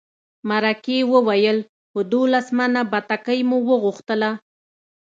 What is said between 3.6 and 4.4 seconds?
وغوښتله.